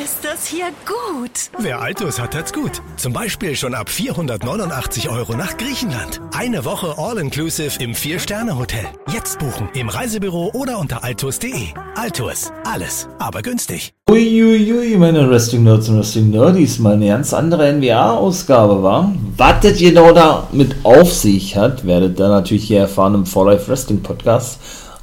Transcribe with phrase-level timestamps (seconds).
[0.00, 1.50] ist das hier gut.
[1.58, 2.80] Wer Altus hat, hat's gut.
[2.96, 6.20] Zum Beispiel schon ab 489 Euro nach Griechenland.
[6.32, 8.86] Eine Woche All-Inclusive im Vier-Sterne-Hotel.
[9.12, 11.68] Jetzt buchen im Reisebüro oder unter altus.de.
[11.94, 13.92] Altus, alles, aber günstig.
[14.10, 19.12] Uiuiui, meine Wrestling Nerds und Wrestling Nerdies, mal eine ganz andere NWA-Ausgabe war.
[19.36, 23.46] Was das genau da mit auf sich hat, werdet ihr natürlich hier erfahren im For
[23.46, 24.58] Life Wrestling Podcast.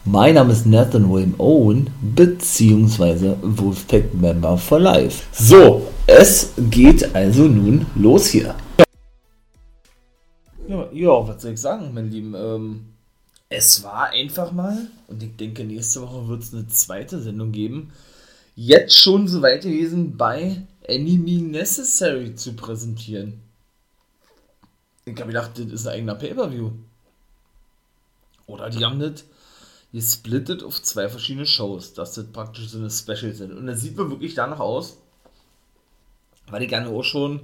[0.06, 5.26] Mein Name ist Nathan William Owen, beziehungsweise Wolfpack Member for Life.
[5.34, 8.56] So, es geht also nun los hier.
[10.68, 12.34] Ja, ja was soll ich sagen, mein Lieben?
[12.34, 12.86] Ähm,
[13.50, 17.92] es war einfach mal, und ich denke, nächste Woche wird es eine zweite Sendung geben,
[18.56, 23.42] jetzt schon so weit gewesen, bei Enemy Necessary zu präsentieren.
[25.04, 26.71] Ich habe gedacht, das ist ein eigener Pay-Per-View.
[28.48, 29.26] Oder die haben das
[29.92, 33.53] gesplittet auf zwei verschiedene Shows, dass das praktisch so eine Special sind.
[33.53, 34.98] Und das sieht mir wirklich danach aus,
[36.50, 37.42] weil ich gerne auch schon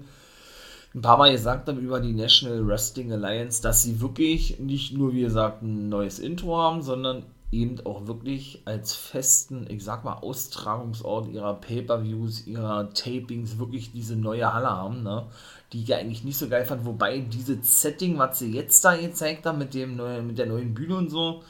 [0.93, 5.13] ein paar Mal gesagt habe über die National Wrestling Alliance, dass sie wirklich nicht nur,
[5.13, 10.15] wie gesagt, ein neues Intro haben, sondern eben auch wirklich als festen, ich sag mal,
[10.15, 15.25] Austragungsort ihrer Pay-Per-Views, ihrer Tapings wirklich diese neue Halle haben, ne?
[15.71, 18.95] die ich ja eigentlich nicht so geil fand, wobei dieses Setting, was sie jetzt da
[18.95, 21.43] gezeigt haben mit, dem neuen, mit der neuen Bühne und so,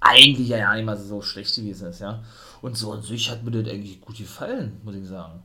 [0.00, 2.22] eigentlich ja nicht mal so schlecht gewesen ist, ja.
[2.62, 5.42] Und so an sich hat mir das eigentlich gut gefallen, muss ich sagen.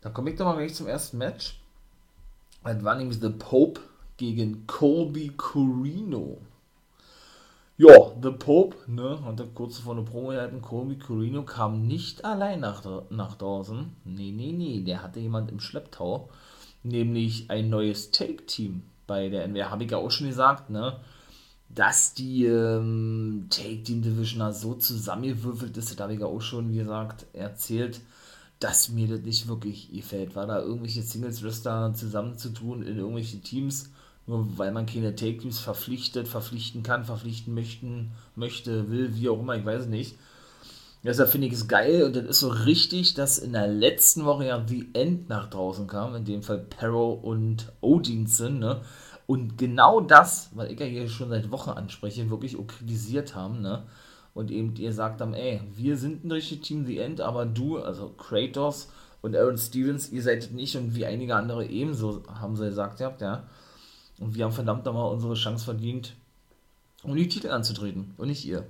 [0.00, 1.60] Dann komme ich doch mal gleich zum ersten Match.
[2.64, 3.80] Das war nämlich The Pope
[4.16, 6.38] gegen Colby Corino.
[7.76, 12.26] Ja, The Pope, ne, hat er kurz vor der Promo gehalten, Colby Corino kam nicht
[12.26, 13.96] allein nach, nach draußen.
[14.04, 16.28] Nee, nee, nee, der hatte jemand im Schlepptau.
[16.82, 21.00] Nämlich ein neues Take-Team bei der NWR, habe ich ja auch schon gesagt, ne
[21.74, 26.70] dass die ähm, Take Team Division so zusammengewürfelt ist, das habe ich ja auch schon,
[26.72, 28.00] wie gesagt, erzählt,
[28.58, 30.34] dass mir das nicht wirklich gefällt.
[30.34, 33.90] War da irgendwelche Singles-Wrestler zusammenzutun in irgendwelche Teams,
[34.26, 39.40] nur weil man keine Take Teams verpflichtet, verpflichten kann, verpflichten möchten, möchte, will, wie auch
[39.40, 40.16] immer, ich weiß nicht.
[41.02, 44.46] Deshalb finde ich es geil und das ist so richtig, dass in der letzten Woche
[44.46, 48.82] ja The End nach draußen kam, in dem Fall Perro und Odinson, ne?
[49.30, 53.60] Und genau das, weil ich ja hier schon seit Wochen anspreche, wirklich auch kritisiert haben,
[53.60, 53.84] ne?
[54.34, 57.78] Und eben ihr sagt dann, ey, wir sind ein richtiges Team The End, aber du,
[57.78, 58.90] also Kratos
[59.22, 63.20] und Aaron Stevens, ihr seid nicht und wie einige andere ebenso, haben sie gesagt, habt,
[63.20, 63.44] ja.
[64.18, 66.16] Und wir haben verdammt nochmal unsere Chance verdient,
[67.04, 68.66] um die Titel anzutreten und nicht ihr.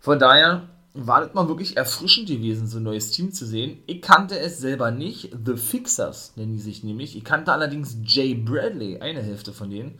[0.00, 3.78] Von daher war das mal wirklich erfrischend gewesen, so ein neues Team zu sehen.
[3.86, 5.30] Ich kannte es selber nicht.
[5.44, 7.16] The Fixers nennen die sich nämlich.
[7.16, 9.98] Ich kannte allerdings Jay Bradley, eine Hälfte von denen.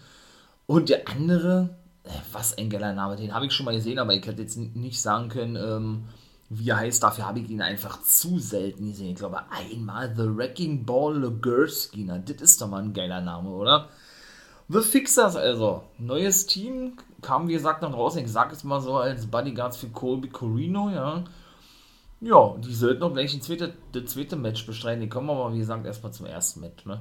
[0.66, 4.14] Und der andere, äh, was ein geiler Name, den habe ich schon mal gesehen, aber
[4.14, 6.04] ich hätte jetzt nicht sagen können, ähm,
[6.48, 7.02] wie er heißt.
[7.02, 9.10] Dafür habe ich ihn einfach zu selten gesehen.
[9.10, 12.04] Ich glaube, einmal The Wrecking Ball Legursky.
[12.04, 13.88] Na, das ist doch mal ein geiler Name, oder?
[14.72, 15.82] The Fixers also.
[15.98, 16.92] Neues Team,
[17.22, 18.22] kam wie gesagt nach draußen.
[18.22, 21.24] Ich sag es mal so als Bodyguards für Colby Corino, ja.
[22.20, 25.00] Ja, die sollten auch gleich ein zweite, das zweite Match bestreiten.
[25.00, 27.00] Die kommen aber, wie gesagt, erstmal zum ersten Match, ne?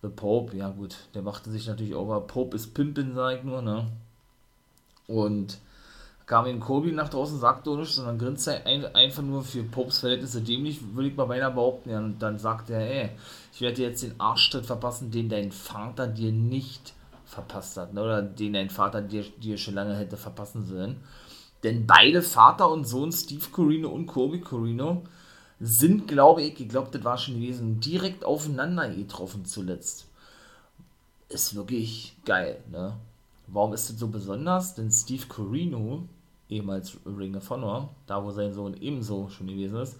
[0.00, 2.22] The Pope, ja gut, der machte sich natürlich over.
[2.22, 3.88] Pope ist Pimpin, sag ich nur, ne?
[5.06, 5.58] Und
[6.24, 9.98] kam eben Colby nach draußen, sagte auch nichts, sondern grinste ein, einfach nur für Popes
[9.98, 11.90] Verhältnisse dämlich, würde ich mal beinahe behaupten.
[11.90, 13.10] Ja, und dann sagte er, ey,
[13.52, 16.94] ich werde dir jetzt den Arschtritt verpassen, den dein Vater dir nicht
[17.32, 18.02] verpasst hat, ne?
[18.02, 21.00] oder den dein Vater dir, dir schon lange hätte verpassen sollen.
[21.62, 25.04] Denn beide Vater und Sohn, Steve Corino und Kobe Corino,
[25.60, 30.08] sind, glaube ich, ich glaube, das war schon gewesen, direkt aufeinander getroffen zuletzt.
[31.28, 32.96] Ist wirklich geil, ne?
[33.46, 34.74] Warum ist das so besonders?
[34.74, 36.08] Denn Steve Corino,
[36.48, 39.96] ehemals Ring of Honor, da wo sein Sohn ebenso schon gewesen ist,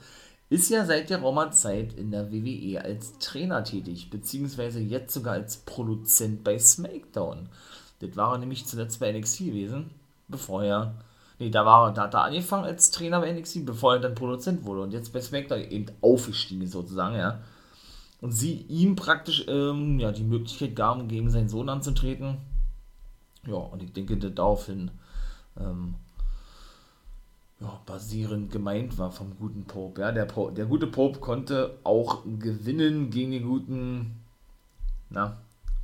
[0.52, 5.56] ist ja seit der Roma-Zeit in der WWE als Trainer tätig, beziehungsweise jetzt sogar als
[5.56, 7.48] Produzent bei SmackDown.
[8.00, 9.90] Das war er nämlich zuletzt bei NXT gewesen,
[10.28, 10.94] bevor er.
[11.38, 14.64] Nee, da, war, da hat er angefangen als Trainer bei NXT, bevor er dann Produzent
[14.64, 17.40] wurde und jetzt bei SmackDown eben aufgestiegen sozusagen, ja.
[18.20, 22.36] Und sie ihm praktisch ähm, ja, die Möglichkeit gaben, gegen seinen Sohn anzutreten.
[23.46, 24.90] Ja, und ich denke, daraufhin
[25.58, 25.94] ähm,
[27.62, 30.00] ja, basierend gemeint war vom guten Pope.
[30.00, 34.22] Ja, der, Pope, der gute Pope konnte auch gewinnen gegen den guten
[35.10, 35.36] na,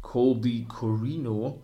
[0.02, 1.62] Colby Corino.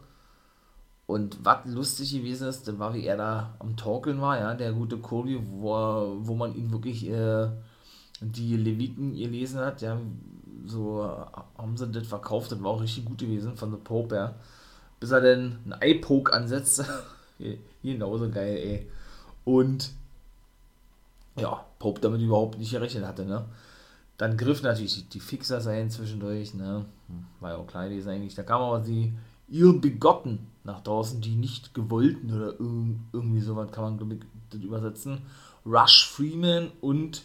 [1.07, 4.73] Und was lustig gewesen ist, das war, wie er da am Torkeln war, ja, der
[4.73, 7.49] gute Colby, wo, wo man ihn wirklich äh,
[8.21, 10.01] die Leviten gelesen hat, ja,
[10.65, 11.05] so
[11.59, 14.35] haben sie das verkauft, das war auch richtig gut gewesen von The Pope, ja.
[14.99, 16.87] Bis er dann einen Eye-Poke ansetzte.
[17.83, 18.91] Genauso geil, ey.
[19.45, 19.91] Und
[21.37, 23.45] ja, Pope damit überhaupt nicht gerechnet hatte, ne?
[24.17, 26.85] Dann griff natürlich die, die Fixers ein zwischendurch, ne?
[27.41, 28.35] War ja auch klar, die ist eigentlich.
[28.35, 29.13] Da kam aber die
[29.49, 34.19] ihr Begotten nach draußen, die nicht gewollten oder irgendwie sowas kann man glaube
[34.55, 35.23] übersetzen.
[35.67, 37.23] Rush Freeman und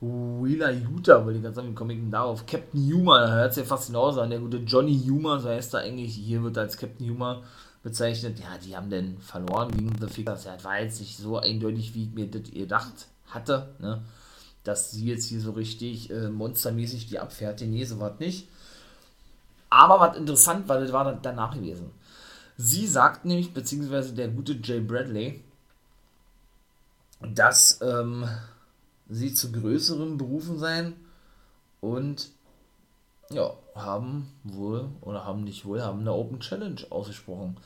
[0.00, 2.46] Wheeler Utah, weil ich ganz sagen, wie darauf?
[2.46, 4.30] Captain Humor, da hört es ja fast genauso an.
[4.30, 7.42] Der gute Johnny Humor, so heißt er eigentlich, hier wird er als Captain Humor
[7.82, 8.38] bezeichnet.
[8.38, 10.44] Ja, die haben denn verloren gegen The Fixers.
[10.44, 14.02] Ja, das war jetzt nicht so eindeutig, wie ich mir das gedacht hatte, ne?
[14.64, 17.60] dass sie jetzt hier so richtig äh, monstermäßig die abfährt.
[17.60, 18.48] Nee, so war nicht.
[19.70, 21.90] Aber was interessant war, das war danach gewesen.
[22.56, 25.42] Sie sagt nämlich, beziehungsweise der gute Jay Bradley,
[27.20, 28.28] dass ähm,
[29.08, 30.94] sie zu größeren Berufen seien
[31.80, 32.30] und
[33.30, 37.56] ja, haben wohl oder haben nicht wohl, haben eine Open Challenge ausgesprochen.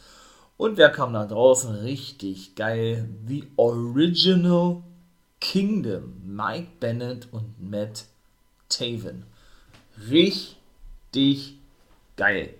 [0.56, 1.74] Und wer kam da draußen?
[1.76, 3.08] Richtig geil.
[3.26, 4.82] The Original
[5.42, 6.22] Kingdom.
[6.24, 8.06] Mike Bennett und Matt
[8.68, 9.26] Taven.
[10.08, 11.56] Richtig
[12.16, 12.54] geil.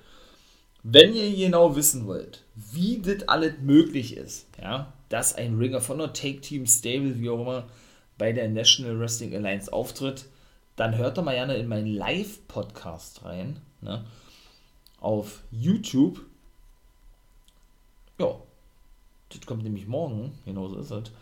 [0.83, 5.89] Wenn ihr genau wissen wollt, wie das alles möglich ist, ja, dass ein Ring of
[5.89, 7.69] Honor Take Team Stable, wie auch immer,
[8.19, 10.27] bei der National Wrestling Alliance auftritt,
[10.75, 14.05] dann hört doch mal gerne in meinen Live-Podcast rein, ne,
[14.99, 16.21] auf YouTube.
[18.19, 18.41] Ja,
[19.29, 21.13] das kommt nämlich morgen, genauso ist es.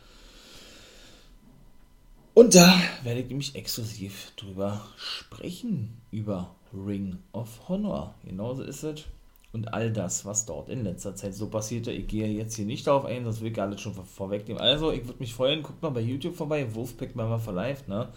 [2.34, 2.72] Und da
[3.02, 8.14] werde ich nämlich exklusiv drüber sprechen, über Ring of Honor.
[8.24, 9.04] Genauso ist es.
[9.52, 11.90] Und all das, was dort in letzter Zeit so passierte.
[11.90, 14.62] Ich gehe jetzt hier nicht darauf ein, das will ich alles schon vor vorwegnehmen.
[14.62, 18.08] Also, ich würde mich freuen, guckt mal bei YouTube vorbei, Wolfpack Mama for Life, ne?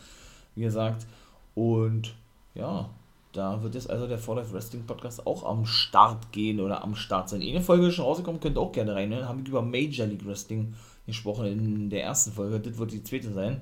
[0.54, 1.08] Wie gesagt.
[1.56, 2.14] Und
[2.54, 2.92] ja,
[3.32, 6.96] da wird jetzt also der For Life Wrestling Podcast auch am Start gehen oder am
[6.96, 7.42] Start sein.
[7.42, 9.10] Eine Folge ist schon rausgekommen, könnt ihr auch gerne rein.
[9.10, 9.28] Ne?
[9.28, 10.76] Haben wir über Major League Wrestling
[11.08, 12.60] gesprochen in der ersten Folge.
[12.60, 13.62] Das wird die zweite sein.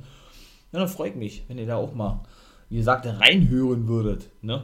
[0.71, 2.21] Ja, dann freue ich mich, wenn ihr da auch mal,
[2.69, 4.29] wie gesagt, reinhören würdet.
[4.41, 4.63] Ne?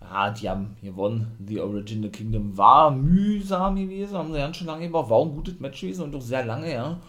[0.00, 1.36] Ja, die haben gewonnen.
[1.46, 5.10] The Original Kingdom war mühsam gewesen, haben sie ganz schön lange gebraucht.
[5.10, 7.00] War ein gutes Match gewesen und doch sehr lange, ja.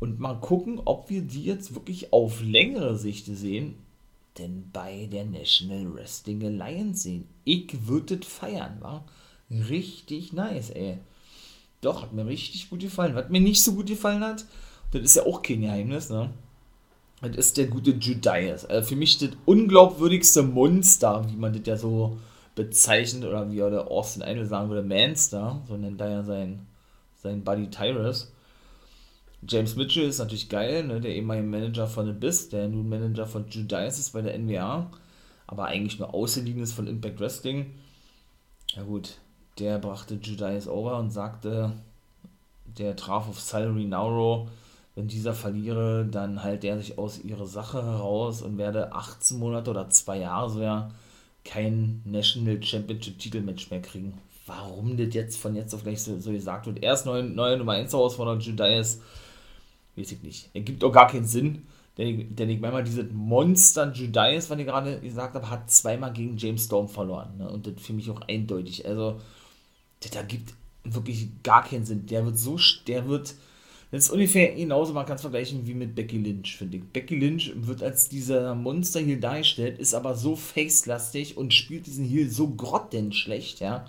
[0.00, 3.76] Und mal gucken, ob wir die jetzt wirklich auf längere Sicht sehen,
[4.38, 7.28] denn bei der National Wrestling Alliance sehen.
[7.44, 9.04] Ich würde das feiern, war
[9.50, 10.98] richtig nice, ey.
[11.80, 13.14] Doch, hat mir richtig gut gefallen.
[13.14, 14.44] Was mir nicht so gut gefallen hat,
[14.90, 16.30] das ist ja auch kein Geheimnis, ne?
[17.20, 18.64] Das ist der gute Judas.
[18.66, 22.18] Also für mich das unglaubwürdigste Monster, wie man das ja so
[22.54, 26.66] bezeichnet, oder wie der Austin Idol sagen würde, Manster, so nennt er ja sein,
[27.16, 28.32] sein Buddy Tyrus.
[29.46, 33.48] James Mitchell ist natürlich geil, ne, der ehemalige Manager von Abyss, der nun Manager von
[33.48, 34.90] Judas ist bei der NWA,
[35.46, 37.74] aber eigentlich nur Außenliegend ist von Impact Wrestling.
[38.68, 39.18] Ja gut,
[39.58, 41.72] der brachte Judas over und sagte,
[42.64, 44.48] der traf auf Salary Nauro,
[44.94, 49.70] wenn dieser verliere, dann halt er sich aus ihrer Sache heraus und werde 18 Monate
[49.70, 50.90] oder zwei Jahre so ja
[51.44, 54.14] kein National Championship Titelmatch mehr kriegen.
[54.46, 56.82] Warum das jetzt von jetzt auf gleich so, so gesagt wird?
[56.82, 59.00] Erst neue, neue Nummer 1 Herausforderer Judas,
[59.96, 60.50] weiß ich nicht.
[60.54, 61.66] Ergibt auch gar keinen Sinn,
[61.96, 65.70] denn ich, denn ich meine mal, dieses Monster Judas, was ich gerade gesagt habe, hat
[65.70, 67.36] zweimal gegen James Storm verloren.
[67.38, 67.48] Ne?
[67.48, 68.86] Und das für mich auch eindeutig.
[68.86, 69.20] Also,
[70.00, 70.54] das ergibt
[70.84, 72.06] wirklich gar keinen Sinn.
[72.06, 73.34] Der wird so, der wird
[73.94, 76.84] das ist ungefähr genauso, man kann es vergleichen wie mit Becky Lynch, finde ich.
[76.84, 82.04] Becky Lynch wird als dieser Monster hier dargestellt, ist aber so face-lastig und spielt diesen
[82.04, 83.84] Heal so grottenschlecht, ja,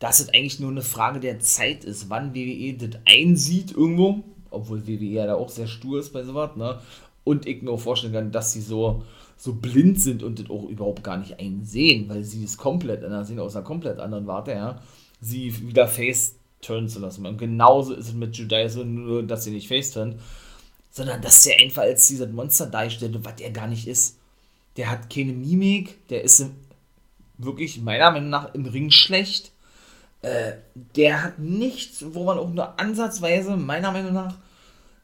[0.00, 4.84] dass es eigentlich nur eine Frage der Zeit ist, wann WWE das einsieht irgendwo, obwohl
[4.84, 6.80] WWE ja da auch sehr stur ist bei sowas, ne,
[7.22, 9.04] und ich mir auch vorstellen kann, dass sie so,
[9.36, 13.28] so blind sind und das auch überhaupt gar nicht einsehen, weil sie es komplett anders
[13.28, 14.82] sehen, aus einer komplett anderen Warte, ja,
[15.20, 17.26] sie wieder face turnen zu lassen.
[17.26, 20.16] Und genauso ist es mit Judaism, nur dass sie nicht faceturnt,
[20.90, 24.18] sondern dass der einfach als dieser Monster darstellt, was er gar nicht ist.
[24.76, 26.54] Der hat keine Mimik, der ist im,
[27.36, 29.52] wirklich meiner Meinung nach im Ring schlecht.
[30.22, 34.36] Äh, der hat nichts, wo man auch nur ansatzweise meiner Meinung nach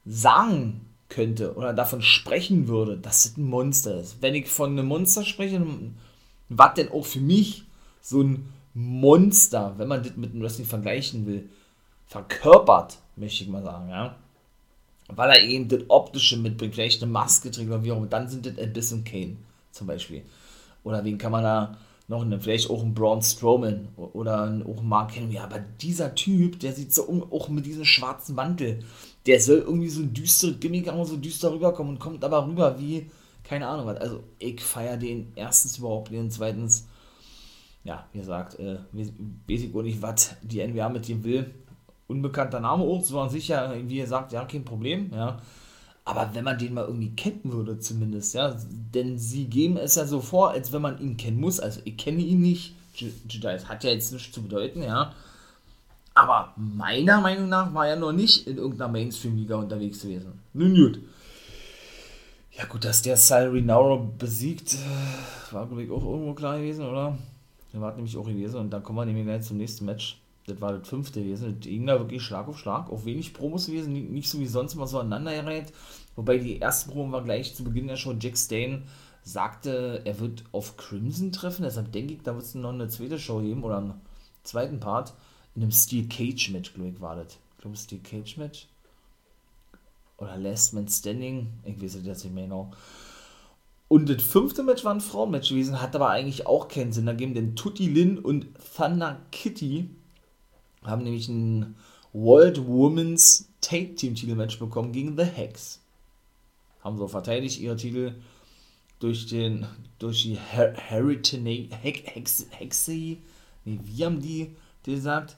[0.06, 4.20] sagen könnte oder davon sprechen würde, dass es ein Monster ist.
[4.20, 5.60] Wenn ich von einem Monster spreche,
[6.48, 7.64] was denn auch für mich
[8.00, 8.46] so ein
[8.80, 11.48] Monster, wenn man das mit dem Wrestling vergleichen will,
[12.06, 14.14] verkörpert, möchte ich mal sagen, ja.
[15.08, 18.28] Weil er eben das Optische mitbringt, vielleicht eine Maske trägt oder wie auch immer, dann
[18.28, 19.36] sind das Abyss und Kane
[19.72, 20.22] zum Beispiel.
[20.84, 22.40] Oder wen kann man da noch nennen?
[22.40, 25.38] Vielleicht auch ein Braun Strowman oder auch ein Mark Henry.
[25.38, 28.84] Aber dieser Typ, der sieht so auch mit diesem schwarzen Mantel,
[29.26, 32.78] der soll irgendwie so ein düsteres Gimmick auch so düster rüberkommen und kommt aber rüber
[32.78, 33.10] wie,
[33.42, 33.96] keine Ahnung was.
[33.96, 36.86] Also ich feiere den erstens überhaupt und zweitens
[37.84, 38.78] ja, wie gesagt, äh,
[39.46, 41.54] ich auch nicht, was die NWA mit ihm will.
[42.06, 45.40] Unbekannter Name auch, so an sich ja, wie ihr sagt, ja, kein Problem, ja.
[46.04, 48.56] Aber wenn man den mal irgendwie kennen würde, zumindest, ja,
[48.94, 51.60] denn sie geben es ja so vor, als wenn man ihn kennen muss.
[51.60, 52.74] Also ich kenne ihn nicht.
[53.28, 55.12] Judas hat ja jetzt nichts zu bedeuten, ja.
[56.14, 60.40] Aber meiner Meinung nach war er noch nicht in irgendeiner Mainstream-Liga unterwegs gewesen.
[60.54, 60.98] Nun gut.
[62.52, 66.86] Ja gut, dass der Sal Rinauro besiegt, äh, war glaube ich auch irgendwo klar gewesen,
[66.86, 67.16] oder?
[67.72, 70.20] Der war nämlich auch gewesen und dann kommen wir nämlich gleich zum nächsten Match.
[70.46, 71.56] Das war das fünfte gewesen.
[71.56, 72.90] Das ging da wirklich Schlag auf Schlag.
[72.90, 75.72] Auch wenig Promos gewesen, nicht so wie sonst mal so aneinandergereiht.
[76.16, 78.14] Wobei die erste Promo war gleich zu Beginn der Show.
[78.18, 78.84] Jack Stain
[79.22, 81.64] sagte, er wird auf Crimson treffen.
[81.64, 83.94] Deshalb denke ich, da wird es noch eine zweite Show geben oder einen
[84.42, 85.12] zweiten Part.
[85.54, 87.38] In einem Steel Cage Match, glaube ich, war das.
[87.56, 88.68] Ich glaube, Steel Cage Match
[90.18, 92.72] oder Last Man Standing, ich weiß es jetzt nicht mehr genau.
[93.88, 97.34] Und das fünfte Match war ein Frauenmatch gewesen, hat aber eigentlich auch keinen Sinn ergeben,
[97.34, 99.88] denn Tutti Lin und Thunder Kitty
[100.84, 101.74] haben nämlich ein
[102.12, 105.80] World Women's Take Team Titelmatch bekommen gegen The Hex.
[106.82, 108.14] Haben so verteidigt ihre Titel
[109.00, 109.66] durch den
[109.98, 113.18] durch die Her Heritage Hex Hexi
[113.64, 114.54] nee, wie haben die,
[114.86, 115.36] die gesagt?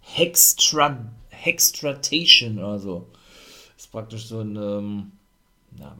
[0.00, 3.06] Hextra Hextratation oder so
[3.76, 5.12] ist praktisch so ein ähm,
[5.78, 5.96] ja,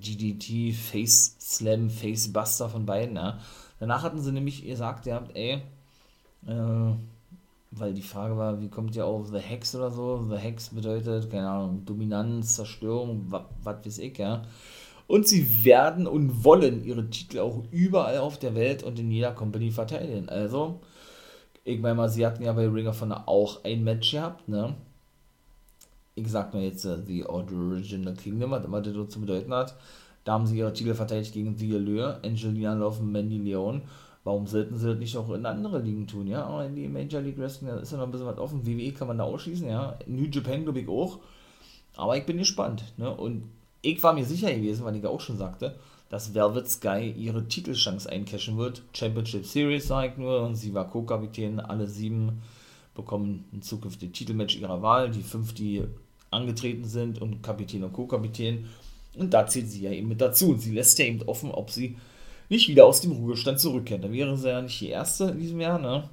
[0.00, 3.16] DDT, Face Slam, Face Buster von beiden.
[3.16, 3.38] Ja.
[3.80, 5.62] Danach hatten sie nämlich gesagt, ihr habt, ey,
[6.46, 6.94] äh,
[7.72, 10.26] weil die Frage war, wie kommt ihr auf The Hex oder so?
[10.30, 14.42] The Hex bedeutet, keine Ahnung, Dominanz, Zerstörung, was weiß ich, ja.
[15.06, 19.32] Und sie werden und wollen ihre Titel auch überall auf der Welt und in jeder
[19.32, 20.28] Company verteidigen.
[20.28, 20.80] Also,
[21.64, 24.74] ich meine mal, sie hatten ja bei Ring of Honor auch ein Match gehabt, ne?
[26.16, 29.76] Ich sag nur jetzt uh, The Original Kingdom, was immer das so zu bedeuten hat.
[30.24, 33.82] Da haben sie ihre Titel verteidigt gegen The Allure, Angelina Love und Mandy Leon.
[34.24, 36.44] Warum sollten sie das nicht auch in andere Ligen tun, ja?
[36.44, 38.66] Aber in die Major League Wrestling, ist ja noch ein bisschen was offen.
[38.66, 39.96] WWE kann man da ausschließen, ja.
[40.06, 41.20] New Japan glaube ich auch.
[41.96, 43.14] Aber ich bin gespannt, ne?
[43.14, 43.44] Und
[43.82, 45.76] ich war mir sicher gewesen, weil ich auch schon sagte,
[46.08, 48.82] dass Velvet Sky ihre Titelchance eincashen wird.
[48.94, 50.54] Championship Series, sag ich nur.
[50.54, 52.42] Sie war Co-Kapitän, alle sieben
[52.94, 55.10] bekommen ein zukünftiges Titelmatch ihrer Wahl.
[55.10, 55.84] Die fünf, die
[56.30, 58.66] angetreten sind und Kapitän und Co-Kapitän.
[59.16, 60.50] Und da zählt sie ja eben mit dazu.
[60.50, 61.96] Und sie lässt ja eben offen, ob sie
[62.48, 64.04] nicht wieder aus dem Ruhestand zurückkehrt.
[64.04, 66.08] Da wäre sie ja nicht die erste in diesem Jahr, ne?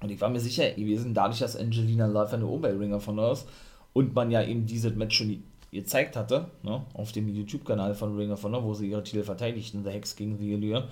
[0.00, 3.46] Und ich war mir sicher gewesen, dadurch, dass Angelina Live eine Oberringer von uns
[3.92, 5.42] und man ja eben dieses Match schon
[5.72, 9.84] gezeigt hatte, ne, auf dem YouTube-Kanal von Ring of Honor, wo sie ihre Titel verteidigten,
[9.84, 10.88] The Hex gegen The Allure,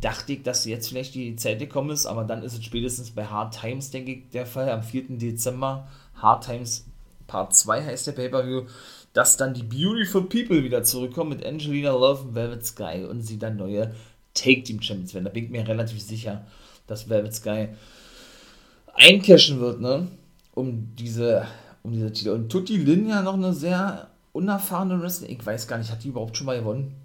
[0.00, 3.26] dachte ich, dass jetzt vielleicht die Zeit gekommen ist, aber dann ist es spätestens bei
[3.26, 5.18] Hard Times, denke ich, der Fall, am 4.
[5.18, 5.88] Dezember.
[6.14, 6.86] Hard Times
[7.30, 8.62] Part 2 heißt der Pay-Per-View,
[9.12, 13.38] dass dann die Beautiful People wieder zurückkommen mit Angelina Love und Velvet Sky und sie
[13.38, 13.94] dann neue
[14.34, 15.26] Take-Team-Champions werden.
[15.26, 16.44] Da bin ich mir relativ sicher,
[16.88, 17.68] dass Velvet Sky
[18.94, 20.08] eincashen wird, ne?
[20.54, 21.46] Um diese,
[21.84, 22.30] um diese Titel.
[22.30, 25.28] Und Tutti Lin ja noch eine sehr unerfahrene Wrestler.
[25.30, 26.96] Ich weiß gar nicht, hat die überhaupt schon mal gewonnen?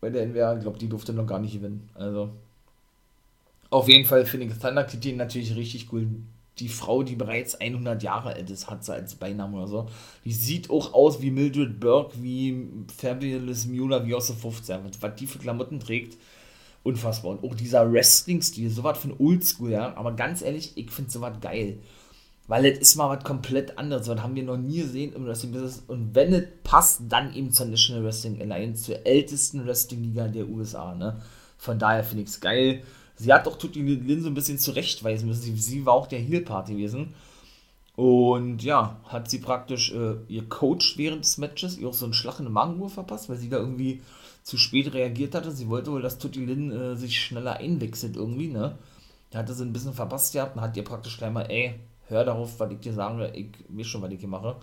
[0.00, 1.88] Bei der NWA, ich glaube, die durfte noch gar nicht gewinnen.
[1.94, 2.30] Also,
[3.70, 6.06] auf jeden Fall finde ich Thunder Kitty natürlich richtig cool
[6.58, 9.88] die Frau, die bereits 100 Jahre alt ist, hat sie als Beinamen oder so.
[10.24, 14.80] Die sieht auch aus wie Mildred Burke, wie Fabulous Mueller, wie aus der 15.
[15.00, 16.16] Was die für Klamotten trägt,
[16.82, 17.32] unfassbar.
[17.32, 19.94] Und auch dieser Wrestling-Stil, sowas von Oldschool, ja.
[19.96, 21.78] Aber ganz ehrlich, ich finde sowas geil.
[22.48, 24.08] Weil es ist mal was komplett anderes.
[24.08, 25.82] Was haben wir noch nie gesehen im Wrestling-Business.
[25.88, 30.94] Und wenn es passt, dann eben zur National Wrestling Alliance, zur ältesten Wrestling-Liga der USA,
[30.94, 31.20] ne.
[31.58, 32.82] Von daher finde ich es geil.
[33.16, 35.42] Sie hat doch Tutti Lin so ein bisschen zurechtweisen müssen.
[35.42, 37.14] Sie, sie war auch der Heel-Part gewesen.
[37.96, 42.12] Und ja, hat sie praktisch äh, ihr Coach während des Matches ihr auch so einen
[42.12, 44.02] Schlag in den Magenwurf verpasst, weil sie da irgendwie
[44.42, 45.50] zu spät reagiert hatte.
[45.50, 48.76] Sie wollte wohl, dass Tutti Lin äh, sich schneller einwechselt irgendwie, ne?
[49.30, 52.24] Da hatte sie ein bisschen verpasst gehabt und hat ihr praktisch gleich mal, ey, hör
[52.24, 54.56] darauf, was ich dir sagen will, ich weiß schon, was ich hier mache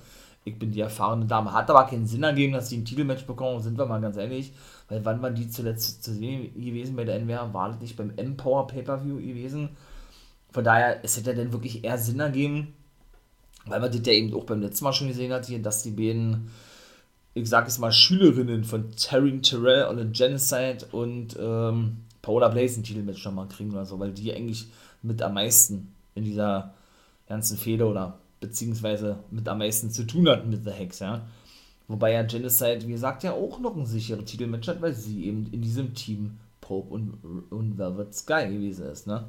[0.45, 1.53] ich bin die erfahrene Dame.
[1.53, 4.51] Hat aber keinen Sinn ergeben, dass sie ein Titelmatch bekommen, sind wir mal ganz ehrlich.
[4.93, 7.51] Weil wann war die zuletzt zu sehen gewesen bei der NWR?
[7.51, 9.69] War das nicht beim Empower Pay-Per-View gewesen?
[10.51, 12.73] Von daher, es hätte dann wirklich eher Sinn ergeben,
[13.65, 15.89] weil man das ja eben auch beim letzten Mal schon gesehen hat, hier, dass die
[15.89, 16.51] beiden,
[17.33, 22.83] ich sag es mal, Schülerinnen von Terry Terrell oder Genocide und ähm, Paola Blaze ein
[22.83, 24.67] Titelmatch nochmal kriegen oder so, weil die eigentlich
[25.01, 26.75] mit am meisten in dieser
[27.27, 31.25] ganzen Fehde oder beziehungsweise mit am meisten zu tun hatten mit The Hex, ja.
[31.87, 35.47] Wobei ja Genocide, wie gesagt, ja auch noch ein sicheres Titelmatch hat, weil sie eben
[35.51, 37.17] in diesem Team Pope und,
[37.49, 39.25] und Velvet Sky gewesen ist, ne.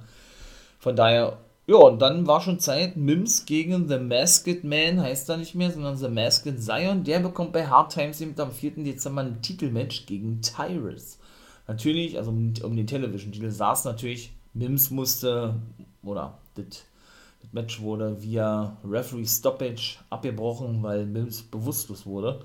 [0.79, 5.39] Von daher, ja, und dann war schon Zeit, Mims gegen The Masked Man, heißt er
[5.39, 8.85] nicht mehr, sondern The Masked Zion, der bekommt bei Hard Times eben am 4.
[8.85, 11.19] Dezember ein Titelmatch gegen Tyrus.
[11.67, 15.57] Natürlich, also um, um den Television-Titel saß natürlich, Mims musste,
[16.03, 16.85] oder das
[17.45, 22.41] das Match wurde via Referee Stoppage abgebrochen, weil Mills bewusstlos wurde.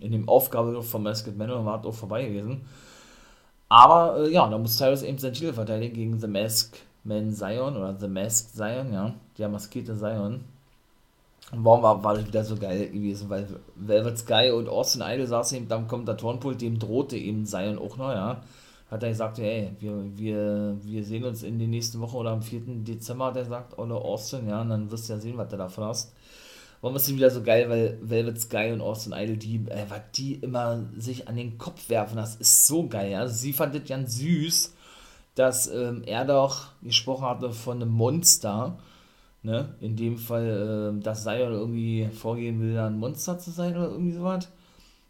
[0.00, 2.60] in dem Aufgabe von Masked Man war auch vorbei gewesen.
[3.68, 7.76] Aber äh, ja, da muss Tyrus eben sein Titel verteidigen gegen The Masked Man Zion
[7.76, 10.44] oder The Masked Zion, ja, der maskierte Zion.
[11.52, 13.30] Und warum war, war das wieder so geil gewesen?
[13.30, 17.96] Weil Velvet Sky und Austin Idol saßen eben am Kommentatorenpult, dem drohte eben Zion auch
[17.96, 18.42] noch, ja.
[18.90, 22.42] Hat er gesagt, ey, wir, wir, wir sehen uns in den nächsten Wochen oder am
[22.42, 22.60] 4.
[22.84, 25.56] Dezember, hat er gesagt, Olle Austin, ja, und dann wirst du ja sehen, was du
[25.56, 26.12] davon hast.
[26.80, 30.02] Warum ist es wieder so geil, weil Velvet Sky und Austin Idol, die, äh, was
[30.14, 33.26] die immer sich an den Kopf werfen, das ist so geil, ja.
[33.26, 34.74] Sie fand das ganz süß,
[35.34, 38.78] dass ähm, er doch gesprochen hatte von einem Monster,
[39.42, 39.74] ne?
[39.80, 44.12] In dem Fall, äh, dass Zion irgendwie vorgehen will, ein Monster zu sein oder irgendwie
[44.12, 44.48] sowas.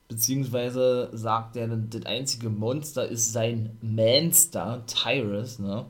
[0.08, 5.84] Beziehungsweise sagt er, das einzige Monster ist sein Manster, Tyrus, ne?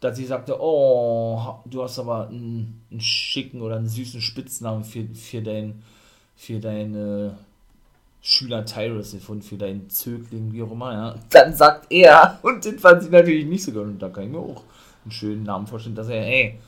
[0.00, 5.04] dass sie sagte, oh, du hast aber einen, einen, schicken oder einen süßen Spitznamen für,
[5.14, 5.82] für, dein,
[6.36, 7.36] für deine
[8.22, 11.14] Schüler Tyrus gefunden, für deinen Zögling, wie auch immer, ja.
[11.30, 14.30] Dann sagt er, und den fand sie natürlich nicht so gut, und da kann ich
[14.30, 14.62] mir auch
[15.04, 16.58] einen schönen Namen vorstellen, dass er, hey,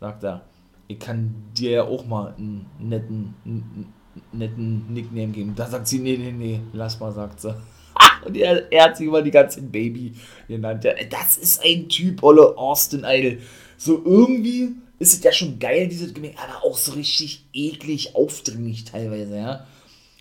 [0.00, 0.42] sagt er,
[0.88, 3.92] ich kann dir ja auch mal einen netten, einen
[4.32, 5.54] netten Nickname geben.
[5.54, 7.54] Da sagt sie, nee, nee, nee, lass mal, sagt sie.
[8.24, 10.14] Und er, er hat sich immer die ganze Baby
[10.48, 10.84] genannt.
[11.10, 13.38] Das ist ein Typ, Olle Austin Idol.
[13.76, 18.84] So irgendwie ist es ja schon geil, dieses Gemälde, aber auch so richtig eklig, aufdringlich
[18.84, 19.66] teilweise, ja.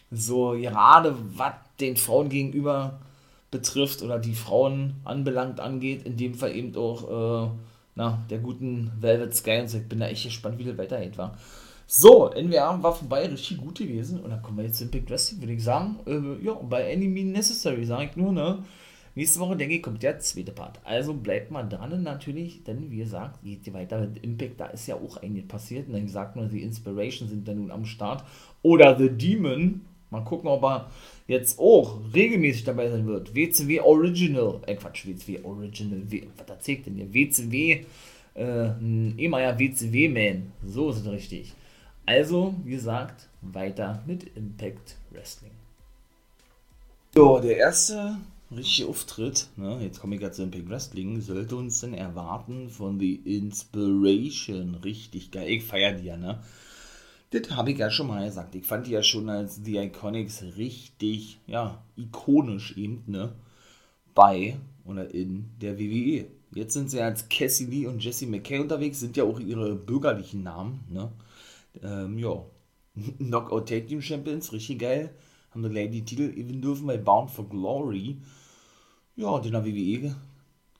[0.09, 2.99] So gerade was den Frauen gegenüber
[3.51, 7.51] betrifft oder die Frauen anbelangt angeht, in dem Fall eben auch äh,
[7.95, 9.77] na, der guten Velvet Sky und so.
[9.77, 11.37] Ich bin da echt gespannt, wie das weitergeht war.
[11.93, 14.21] So, NWA war vorbei, richtig gut gewesen.
[14.21, 15.97] Und dann kommen wir jetzt zum Big Wrestling, würde ich sagen.
[16.07, 18.63] Äh, ja, bei Enemy Necessary sage ich nur, ne?
[19.13, 20.79] Nächste Woche, denke ich, kommt der zweite Part.
[20.85, 24.95] Also bleibt mal dran natürlich, denn wie gesagt, geht weiter mit Impact, da ist ja
[24.95, 25.87] auch einiges passiert.
[25.87, 28.23] Und dann sagt man, die Inspiration sind dann nun am Start.
[28.61, 29.81] Oder The Demon.
[30.11, 30.89] Mal gucken, ob er
[31.27, 33.35] jetzt auch regelmäßig dabei sein wird.
[33.35, 37.13] WCW Original, äh Quatsch, WCW Original, w, was erzählt denn hier?
[37.13, 37.83] WCW,
[38.35, 38.69] äh,
[39.17, 41.53] ehemaliger WCW-Man, so ist es richtig.
[42.05, 45.51] Also, wie gesagt, weiter mit Impact Wrestling.
[47.13, 48.17] So, der erste
[48.55, 52.99] richtige Auftritt, ne, jetzt komme ich gerade zu Impact Wrestling, sollte uns denn erwarten von
[52.99, 54.75] The Inspiration.
[54.75, 55.49] Richtig geil.
[55.49, 56.39] Ich feiere die ja, ne?
[57.31, 58.55] Das habe ich ja schon mal gesagt.
[58.55, 63.33] Ich fand die ja schon als The Iconics richtig, ja, ikonisch eben, ne?
[64.13, 66.25] Bei oder in der WWE.
[66.53, 70.43] Jetzt sind sie als Cassie Lee und Jesse McKay unterwegs, sind ja auch ihre bürgerlichen
[70.43, 71.09] Namen, ne?
[71.81, 72.43] Ähm, ja.
[73.17, 75.13] Knockout Tag Team Champions, richtig geil.
[75.51, 78.17] Haben wir gleich die Titel gewinnen dürfen bei Bound for Glory.
[79.15, 80.15] Ja, in der WWE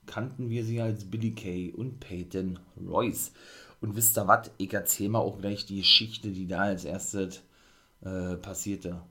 [0.06, 3.32] kannten wir sie als Billy Kay und Peyton Royce.
[3.80, 4.50] Und wisst ihr was?
[4.58, 7.42] Ich erzähle mal auch gleich die Geschichte, die da als erstes
[8.00, 9.02] äh, passierte.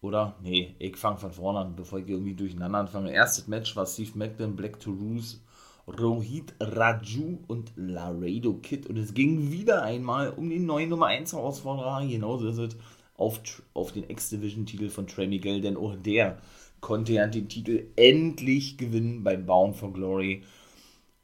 [0.00, 0.36] Oder?
[0.42, 3.12] Nee, ich fange von vorne an, bevor ich irgendwie durcheinander anfange.
[3.12, 5.38] Erstes Match war Steve Macklin, Black to Ruse
[5.86, 8.86] Rohit Raju und Laredo Kid.
[8.86, 12.06] Und es ging wieder einmal um den neuen Nummer 1 Herausforderer.
[12.06, 12.76] Genauso ist es
[13.16, 13.40] auf,
[13.74, 16.38] auf den X-Division-Titel von Trey Miguel, denn auch der
[16.80, 20.42] konnte ja den Titel endlich gewinnen bei Bound for Glory.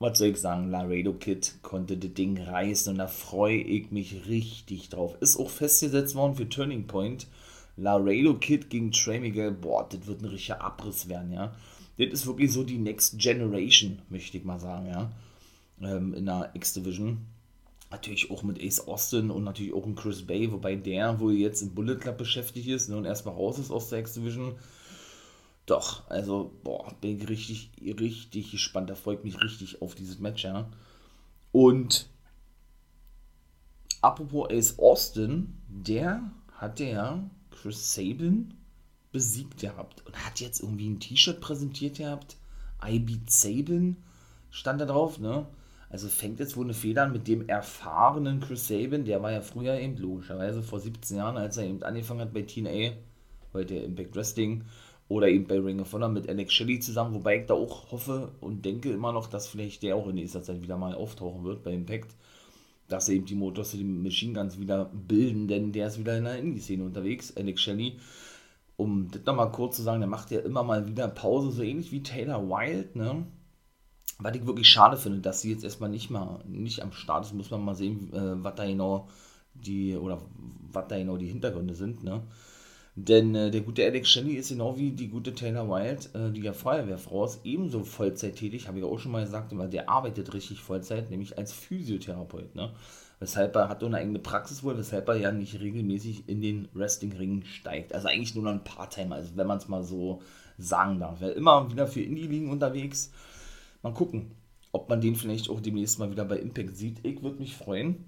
[0.00, 4.28] Was soll ich sagen, Laredo Kid konnte das Ding reißen und da freue ich mich
[4.28, 5.16] richtig drauf.
[5.20, 7.26] Ist auch festgesetzt worden für Turning Point.
[7.76, 11.52] Laredo Kid gegen Trey Miguel, boah, das wird ein richtiger Abriss werden, ja
[11.98, 15.10] das ist wirklich so die Next Generation, möchte ich mal sagen, ja.
[15.80, 17.18] Ähm, in der X-Division.
[17.90, 21.62] Natürlich auch mit Ace Austin und natürlich auch ein Chris Bay, wobei der wohl jetzt
[21.62, 24.54] im Bullet Club beschäftigt ist ne, und erstmal raus ist aus der X-Division.
[25.66, 28.90] Doch, also, boah, bin ich richtig, richtig gespannt.
[28.90, 30.68] Da freut mich richtig auf dieses Match, ja.
[31.52, 32.08] Und
[34.00, 38.54] apropos Ace Austin, der hatte ja Chris Sabin
[39.12, 42.36] besiegt gehabt und hat jetzt irgendwie ein T-Shirt präsentiert gehabt.
[42.86, 43.96] I beat Sabin
[44.50, 45.46] stand da drauf, ne?
[45.90, 49.40] Also fängt jetzt wohl eine Feder an mit dem erfahrenen Chris Sabin, der war ja
[49.40, 52.92] früher eben logischerweise vor 17 Jahren, als er eben angefangen hat bei TNA,
[53.54, 54.64] heute Impact Wrestling
[55.08, 58.32] oder eben bei Ring of Honor mit Alex Shelley zusammen, wobei ich da auch hoffe
[58.40, 61.62] und denke immer noch, dass vielleicht der auch in nächster Zeit wieder mal auftauchen wird
[61.62, 62.14] bei Impact,
[62.88, 66.38] dass eben die Motors die Machine Guns wieder bilden, denn der ist wieder in der
[66.38, 67.96] Indie-Szene unterwegs, Alex Shelley
[68.78, 71.90] um das nochmal kurz zu sagen, der macht ja immer mal wieder Pause, so ähnlich
[71.90, 73.26] wie Taylor Wilde, ne?
[74.20, 77.34] Was ich wirklich schade finde, dass sie jetzt erstmal nicht mal nicht am Start ist,
[77.34, 79.08] muss man mal sehen, äh, was da genau
[79.54, 80.22] die oder
[80.72, 82.22] was da genau die Hintergründe sind, ne?
[82.94, 86.42] Denn äh, der gute Alex Shelley ist genau wie die gute Taylor Wilde, äh, die
[86.42, 90.34] ja Feuerwehrfrau ist, ebenso Vollzeit tätig, habe ich auch schon mal gesagt, weil der arbeitet
[90.34, 92.72] richtig Vollzeit, nämlich als Physiotherapeut, ne?
[93.20, 97.44] Weshalb er hat eine eigene Praxis wohl, weshalb er ja nicht regelmäßig in den Wrestling-Ring
[97.44, 97.92] steigt.
[97.92, 100.22] Also eigentlich nur noch ein Part-Time, also wenn man es mal so
[100.56, 101.20] sagen darf.
[101.20, 103.10] Er immer wieder für Indie-Ligen unterwegs.
[103.82, 104.32] Mal gucken,
[104.72, 107.04] ob man den vielleicht auch demnächst mal wieder bei Impact sieht.
[107.04, 108.04] Ich würde mich freuen,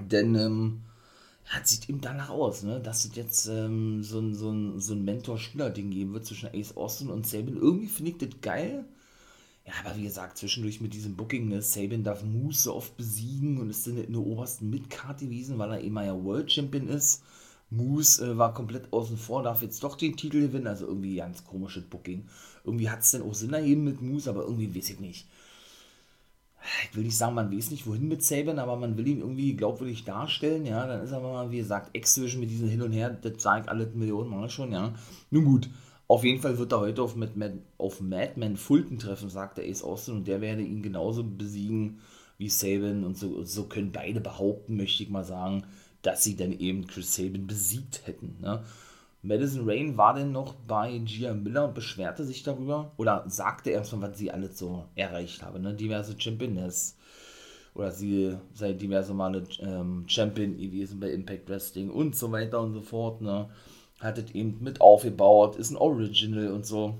[0.00, 0.82] denn ähm,
[1.52, 2.80] ja, sieht ihm danach aus, ne?
[2.80, 6.76] dass es jetzt ähm, so ein, so ein, so ein Mentor-Schüler-Ding geben wird zwischen Ace
[6.76, 7.56] Austin und Sabin.
[7.56, 8.84] Irgendwie finde ich das geil.
[9.68, 13.68] Ja, aber wie gesagt, zwischendurch mit diesem Booking, ne, Sabin darf Moose oft besiegen und
[13.68, 17.22] ist in, in der obersten Midcard gewesen, weil er immer ja World Champion ist.
[17.68, 21.44] Moose äh, war komplett außen vor, darf jetzt doch den Titel gewinnen, also irgendwie ganz
[21.44, 22.26] komisches Booking.
[22.64, 25.26] Irgendwie hat es denn auch Sinn ergeben mit Moose, aber irgendwie weiß ich nicht
[26.90, 29.54] ich will nicht sagen, man weiß nicht, wohin mit Saban, aber man will ihn irgendwie
[29.54, 33.10] glaubwürdig darstellen, ja, dann ist er mal, wie gesagt, Exhibition mit diesem Hin und Her,
[33.10, 34.92] das sage ich alle Millionen Mal schon, ja.
[35.30, 35.70] Nun gut,
[36.08, 39.68] auf jeden Fall wird er heute auf, mit, mit, auf Madman Fulton treffen, sagt der
[39.68, 42.00] Ace Austin, und der werde ihn genauso besiegen
[42.38, 45.64] wie Saban, und so, so können beide behaupten, möchte ich mal sagen,
[46.02, 48.64] dass sie dann eben Chris Saban besiegt hätten, ne.
[49.20, 54.10] Madison Rain war denn noch bei Gia Miller und beschwerte sich darüber oder sagte erstmal,
[54.10, 55.58] was sie alles so erreicht habe.
[55.58, 55.74] Ne?
[55.74, 56.96] Diverse Championess
[57.74, 62.74] oder sie sei diverse Male ähm, Champion gewesen bei Impact Wrestling und so weiter und
[62.74, 63.20] so fort.
[63.20, 63.48] Ne?
[64.00, 66.98] Hat es eben mit aufgebaut, ist ein Original und so.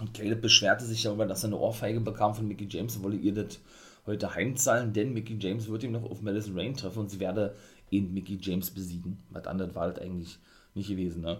[0.00, 3.16] Und Caleb beschwerte sich darüber, dass er eine Ohrfeige bekam von Mickey James und wolle
[3.16, 3.60] ihr das
[4.06, 7.54] heute heimzahlen, denn Mickey James wird ihm noch auf Madison Rain treffen und sie werde
[7.90, 9.22] eben Mickey James besiegen.
[9.30, 10.38] Was anderes war das eigentlich
[10.74, 11.22] nicht gewesen.
[11.22, 11.38] Ne?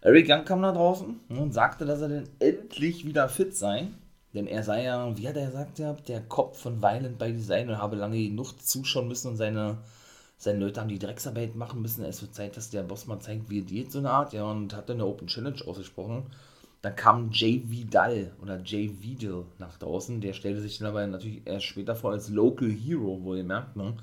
[0.00, 3.88] Eric Young kam da draußen und sagte, dass er denn endlich wieder fit sei.
[4.34, 7.78] Denn er sei ja, wie hat er gesagt, der Kopf von Violent by Design und
[7.78, 9.78] habe lange genug zuschauen müssen und seine,
[10.44, 12.04] seine Leute haben die Drecksarbeit machen müssen.
[12.04, 14.32] Es wird Zeit, dass der Boss mal zeigt, wie er geht, so eine Art.
[14.32, 16.26] Ja, und hat dann eine Open Challenge ausgesprochen.
[16.82, 20.20] Dann kam Jay Vidal oder Jay Vidal nach draußen.
[20.20, 23.76] Der stellte sich dann aber natürlich erst später vor als Local Hero, wo ihr merkt,
[23.76, 23.96] ne?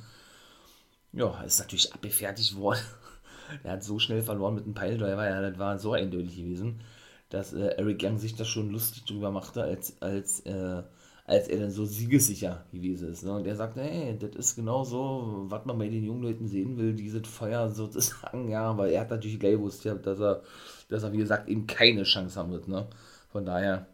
[1.13, 2.79] Ja, ist natürlich abgefertigt worden
[3.63, 6.81] er hat so schnell verloren mit dem Piledriver, ja, das war so eindeutig gewesen,
[7.29, 10.83] dass äh, Eric Young sich da schon lustig drüber machte, als, als, äh,
[11.25, 13.23] als er dann so siegessicher gewesen ist.
[13.23, 13.33] Ne?
[13.33, 16.77] Und er sagte, hey, das ist genau so, was man bei den jungen Leuten sehen
[16.77, 20.41] will, dieses Feuer sozusagen, ja, weil er hat natürlich gleich gewusst, ja, dass er,
[20.89, 22.87] dass er, wie gesagt, eben keine Chance haben wird, ne?
[23.31, 23.87] Von daher,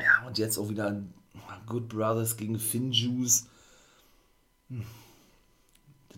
[0.00, 1.02] ja, und jetzt auch wieder
[1.66, 3.46] Good Brothers gegen Finjuice.
[4.68, 4.84] Hm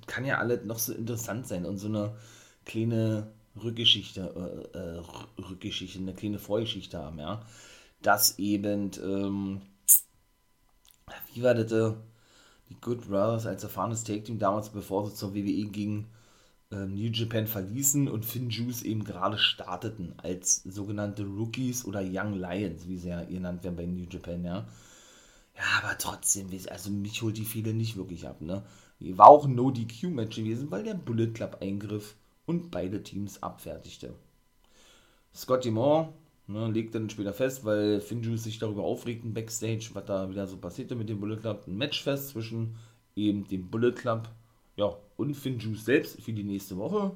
[0.07, 2.17] kann ja alles noch so interessant sein und so eine
[2.65, 3.31] kleine
[3.63, 7.43] Rückgeschichte, äh, äh, Rückgeschichte, eine kleine Vorgeschichte haben, ja.
[8.03, 9.63] Dass eben, ähm,
[11.35, 11.95] wie war das,
[12.71, 16.07] die Good Brothers als erfahrenes Take-Team damals, bevor sie zur WWE gingen,
[16.71, 22.35] äh, New Japan verließen und Finn Juice eben gerade starteten als sogenannte Rookies oder Young
[22.35, 24.67] Lions, wie sie ja genannt werden bei New Japan, ja.
[25.57, 28.65] Ja, aber trotzdem, also mich holt die viele nicht wirklich ab, ne?
[28.99, 34.15] War auch ein No-DQ-Match gewesen, weil der Bullet Club eingriff und beide Teams abfertigte.
[35.35, 36.13] Scotty Moore
[36.47, 40.57] ne, legte dann später fest, weil Finjuice sich darüber aufregten Backstage, was da wieder so
[40.57, 42.77] passierte mit dem Bullet Club, ein Match fest zwischen
[43.17, 44.29] eben dem Bullet Club
[44.77, 47.13] ja, und Finjuice selbst für die nächste Woche.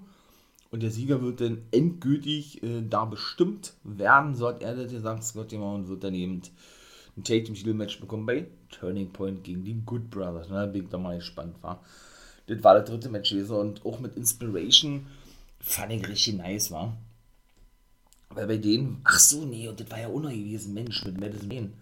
[0.71, 5.53] Und der Sieger wird dann endgültig äh, da bestimmt werden, so hat er das gesagt,
[5.53, 6.43] Moore, und wird dann eben
[7.17, 10.51] ein Take Team Titel Match bekommen bei Turning Point gegen die Good Brothers.
[10.51, 11.83] Ne, bin ich da mal gespannt war.
[12.47, 15.07] Das war das dritte Match gewesen und auch mit Inspiration
[15.59, 16.97] fand ich richtig nice, war.
[18.31, 21.51] Weil bei denen, ach so, nee, und das war ja auch noch Mensch, mit Madison
[21.51, 21.73] Wayne.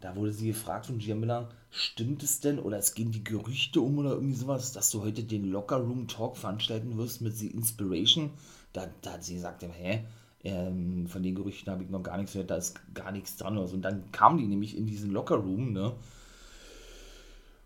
[0.00, 3.80] Da wurde sie gefragt von Gia Miller, stimmt es denn, oder es gehen die Gerüchte
[3.80, 7.46] um oder irgendwie sowas, dass du heute den Locker Room Talk veranstalten wirst mit The
[7.46, 8.30] Inspiration?
[8.74, 10.04] Da, da hat sie gesagt, hä?
[10.42, 13.56] Ähm, von den Gerüchten habe ich noch gar nichts gehört, da ist gar nichts dran.
[13.56, 15.94] Und dann kamen die nämlich in diesen Lockerroom, ne?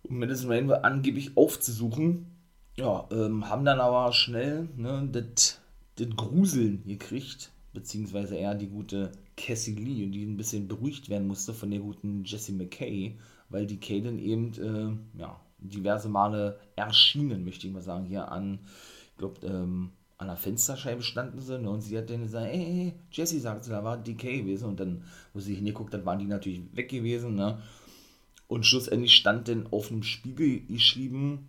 [0.04, 2.26] Um Madison Rain angeblich aufzusuchen.
[2.76, 5.58] Ja, ähm, haben dann aber schnell ne, das
[6.14, 11.70] Gruseln gekriegt, beziehungsweise eher die gute Cassie Lee, die ein bisschen beruhigt werden musste von
[11.70, 13.16] der guten Jessie McKay,
[13.50, 14.52] weil die Kaden eben
[15.14, 18.58] äh, ja, diverse Male erschienen, möchte ich mal sagen, hier an,
[19.12, 22.58] ich glaube, ähm, an der Fensterscheibe standen sie ne, und sie hat dann gesagt, ey,
[22.58, 26.18] hey, Jesse sagt sie, da war DK gewesen und dann, wo sie hingeguckt hat, waren
[26.18, 27.62] die natürlich weg gewesen, ne?
[28.48, 31.48] Und schlussendlich stand dann auf dem Spiegel geschrieben,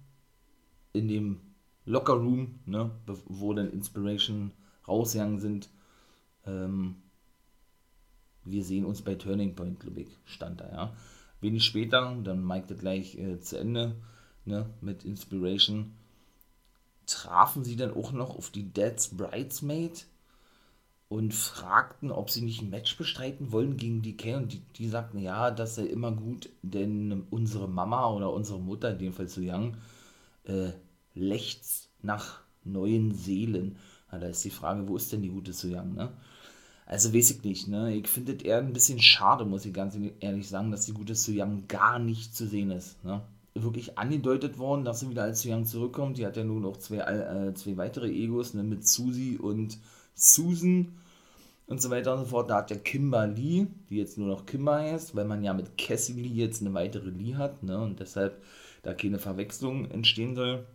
[0.94, 1.39] in dem
[1.86, 2.92] Locker Room, ne,
[3.26, 4.52] wo dann Inspiration
[4.88, 5.70] rausgegangen sind,
[6.49, 6.95] ähm,
[8.43, 10.95] wir sehen uns bei Turning Point, ich, stand da, ja.
[11.41, 13.95] Wenig später, dann Mike das gleich äh, zu Ende,
[14.45, 15.93] ne, mit Inspiration
[17.09, 20.05] trafen sie dann auch noch auf die Dead's Bridesmaid
[21.07, 25.17] und fragten, ob sie nicht ein Match bestreiten wollen gegen DK und die, die sagten,
[25.17, 29.41] ja, das sei immer gut, denn unsere Mama oder unsere Mutter, in dem Fall zu
[29.41, 29.75] Young,
[30.43, 30.71] äh,
[31.15, 33.77] lechzt nach neuen Seelen.
[34.12, 36.13] Ja, da ist die Frage, wo ist denn die gute Su Young, ne?
[36.89, 37.93] Also weiß ich nicht, ne?
[37.93, 41.13] Ich finde es eher ein bisschen schade, muss ich ganz ehrlich sagen, dass die gute
[41.13, 43.21] Su Young gar nicht zu sehen ist, ne?
[43.54, 46.17] Wirklich angedeutet worden, dass sie wieder als Su Young zurückkommt.
[46.17, 48.63] Die hat ja nun auch zwei, äh, zwei weitere Egos, ne?
[48.63, 49.78] Mit Susie und
[50.15, 50.97] Susan
[51.67, 52.49] und so weiter und so fort.
[52.49, 55.78] Da hat der Kimber Lee, die jetzt nur noch Kimber heißt, weil man ja mit
[55.78, 57.80] Cassie Lee jetzt eine weitere Lee hat, ne?
[57.80, 58.41] Und deshalb
[58.82, 60.65] da keine Verwechslung entstehen soll,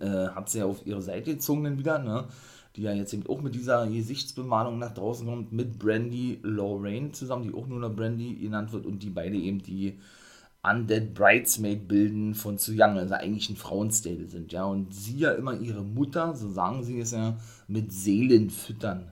[0.00, 2.28] äh, hat sie ja auf ihre Seite gezogen dann wieder, ne?
[2.76, 7.42] Die ja jetzt eben auch mit dieser Gesichtsbemalung nach draußen kommt, mit Brandy Lorraine zusammen,
[7.42, 9.98] die auch nur noch Brandy genannt wird und die beide eben die
[10.62, 14.64] Undead Bridesmaid bilden von Zu Young, also eigentlich ein Frauenstable sind, ja.
[14.64, 19.10] Und sie ja immer ihre Mutter, so sagen sie es ja, mit Seelen füttern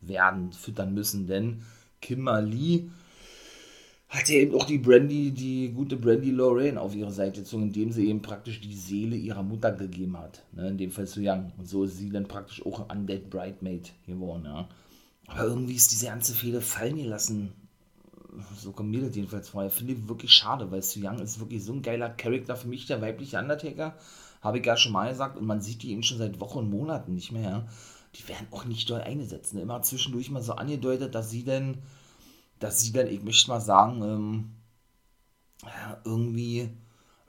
[0.00, 1.62] werden, füttern müssen, denn
[2.00, 2.90] Kimberly
[4.08, 7.90] hat ja eben auch die Brandy, die gute Brandy Lorraine auf ihre Seite gezogen, indem
[7.90, 10.44] sie eben praktisch die Seele ihrer Mutter gegeben hat.
[10.52, 11.52] Ne, in dem Fall zu Young.
[11.58, 14.44] Und so ist sie dann praktisch auch ein Undead Bridemaid geworden.
[14.44, 14.68] Ja.
[15.26, 17.52] Aber irgendwie ist diese ganze Fehler fallen gelassen.
[18.56, 19.66] So kommt mir das jedenfalls vor.
[19.66, 22.68] Ich finde ich wirklich schade, weil Su Young ist wirklich so ein geiler Charakter für
[22.68, 23.96] mich, der weibliche Undertaker.
[24.40, 25.36] Habe ich ja schon mal gesagt.
[25.36, 27.50] Und man sieht die eben schon seit Wochen und Monaten nicht mehr.
[27.50, 27.68] Ja.
[28.14, 29.52] Die werden auch nicht doll eingesetzt.
[29.54, 29.62] Ne.
[29.62, 31.78] Immer zwischendurch mal so angedeutet, dass sie denn
[32.58, 34.50] dass sie dann, ich möchte mal sagen, ähm,
[36.04, 36.70] irgendwie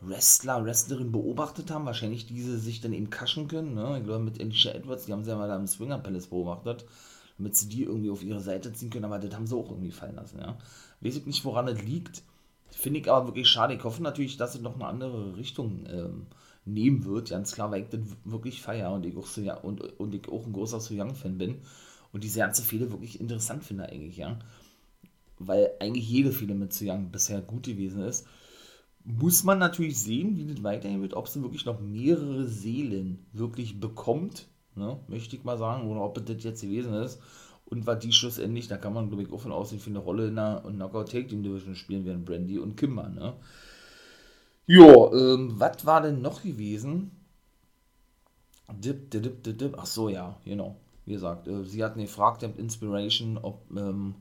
[0.01, 3.97] Wrestler, Wrestlerin beobachtet haben, wahrscheinlich diese sich dann eben kaschen können, ne?
[3.97, 6.85] ich glaube mit Alicia Edwards, die haben sie ja mal da im Swinger Palace beobachtet,
[7.37, 9.91] damit sie die irgendwie auf ihre Seite ziehen können, aber das haben sie auch irgendwie
[9.91, 10.57] fallen lassen, ja.
[11.01, 12.21] Weiß ich nicht, woran das liegt,
[12.69, 16.27] finde ich aber wirklich schade, ich hoffe natürlich, dass es noch eine andere Richtung ähm,
[16.65, 19.81] nehmen wird, ganz klar, weil ich das wirklich feiere und ich auch, so, ja, und,
[19.99, 21.61] und ich auch ein großer So Young-Fan bin
[22.13, 24.37] und diese ganze Fehler wirklich interessant finde eigentlich, ja
[25.39, 28.28] weil eigentlich jede mit Zu Young bisher gut gewesen ist,
[29.04, 33.80] muss man natürlich sehen, wie das weiterhin wird, ob sie wirklich noch mehrere Seelen wirklich
[33.80, 37.21] bekommt, ne, möchte ich mal sagen, oder ob das jetzt gewesen ist.
[37.65, 40.28] Und was die schlussendlich, da kann man glaube ich auch von aussehen, für eine Rolle
[40.28, 43.34] in der Knockout Take Team Division spielen werden, Brandy und Kimber, ne.
[44.65, 47.12] Ja, ähm, was war denn noch gewesen?
[48.69, 50.76] Dip, dip, dip, dip, ach so, ja, genau.
[51.06, 54.15] Wie gesagt, äh, sie hatten gefragt, Inspiration, ob, ähm,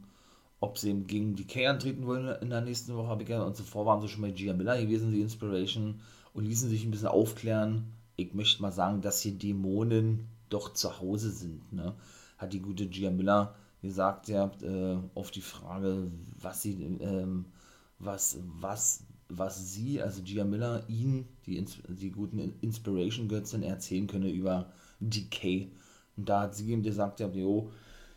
[0.60, 3.44] ob sie gegen Decay antreten wollen in der nächsten Woche, habe ich gerne.
[3.44, 6.00] Und zuvor waren sie schon bei Gia Miller gewesen, die Inspiration,
[6.32, 7.92] und ließen sich ein bisschen aufklären.
[8.16, 11.72] Ich möchte mal sagen, dass hier Dämonen doch zu Hause sind.
[11.72, 11.94] Ne?
[12.38, 17.46] Hat die gute Gia Miller gesagt, ihr habt äh, auf die Frage, was sie, ähm,
[17.98, 24.72] was, was, was sie, also Gia Miller, ihn, die, die guten Inspiration-Götzen erzählen könne über
[25.00, 25.70] Decay.
[26.16, 27.70] Und da hat sie ihm gesagt, ja, jo,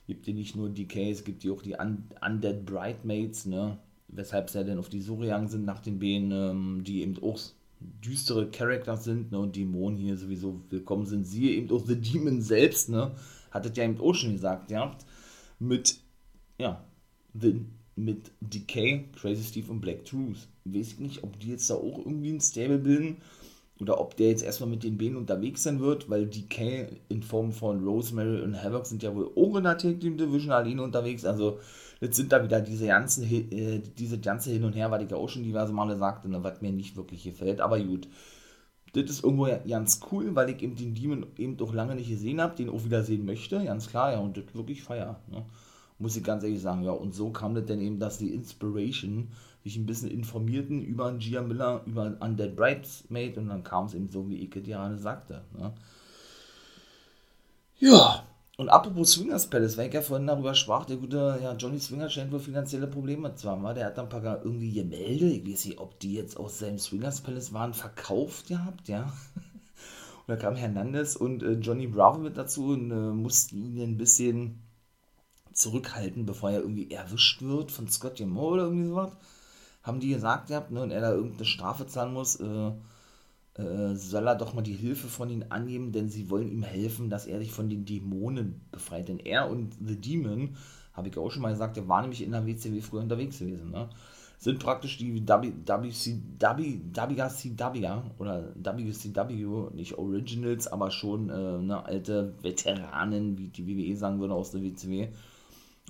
[0.10, 3.78] gibt ja nicht nur DK, es gibt ja auch die Un Undead Bridemaids, ne?
[4.08, 7.40] Weshalb sie ja dann auf die Suche sind nach den Bänen, ähm, die eben auch
[7.80, 9.38] düstere Charakter sind, ne?
[9.38, 11.26] Und Dämonen hier sowieso willkommen sind.
[11.26, 13.12] Sie eben auch The Demon selbst, ne?
[13.52, 14.98] Hattet ja eben auch schon gesagt, ja.
[15.60, 16.00] Mit,
[16.58, 16.84] ja,
[17.40, 17.62] the,
[17.96, 20.48] mit Decay, Crazy Steve und Black Truth.
[20.66, 23.18] Weiß ich nicht, ob die jetzt da auch irgendwie ein Stable bilden
[23.82, 27.24] oder ob der jetzt erstmal mit den Bänen unterwegs sein wird, weil die K in
[27.24, 30.84] Form von Rosemary und Havoc sind ja wohl auch in der Tag Team Division alleine
[30.84, 31.24] unterwegs.
[31.24, 31.60] Also,
[32.02, 35.18] jetzt sind da wieder diese ganzen, äh, diese ganze Hin und Her, was ich ja
[35.18, 37.62] auch schon diverse Male sagte, ne, was mir nicht wirklich gefällt.
[37.62, 38.10] Aber gut,
[38.94, 42.42] das ist irgendwo ganz cool, weil ich eben den Demon eben doch lange nicht gesehen
[42.42, 45.22] habe, den auch wieder sehen möchte, ganz klar, ja, und das wirklich feier.
[45.32, 45.46] Ne?
[46.00, 49.30] Muss ich ganz ehrlich sagen, ja, und so kam das dann eben, dass die Inspiration
[49.64, 54.10] sich ein bisschen informierten über Gia Miller, über Undead Bridesmaid und dann kam es eben
[54.10, 55.42] so, wie Ike Diane sagte.
[55.58, 55.74] Ne?
[57.80, 58.24] Ja,
[58.60, 62.10] und apropos Swingers Palace, weil ich ja vorhin darüber sprach, der gute ja, Johnny Swinger
[62.10, 63.64] scheint wohl finanzielle Probleme zu haben.
[63.74, 66.78] Der hat dann ein paar irgendwie Gemälde, ich weiß nicht, ob die jetzt aus seinem
[66.78, 69.04] Swingers Palace waren, verkauft gehabt, ja.
[69.36, 73.98] und da kam Hernandez und äh, Johnny Bravo mit dazu und äh, mussten ihn ein
[73.98, 74.62] bisschen
[75.60, 79.12] zurückhalten, bevor er irgendwie erwischt wird von Scott Moore oder irgendwie sowas
[79.84, 82.72] haben die gesagt gehabt, ne, und er da irgendeine Strafe zahlen muss, äh,
[83.56, 87.10] äh, soll er doch mal die Hilfe von ihnen annehmen, denn sie wollen ihm helfen,
[87.10, 89.08] dass er sich von den Dämonen befreit.
[89.08, 90.56] Denn er und The Demon,
[90.94, 93.72] habe ich auch schon mal gesagt, der war nämlich in der WCW früher unterwegs gewesen,
[93.72, 93.90] ne?
[94.38, 95.52] sind praktisch die WCW
[98.20, 104.34] oder WCW, nicht Originals, aber schon äh, ne, alte Veteranen, wie die WWE sagen würde,
[104.34, 105.10] aus der WCW,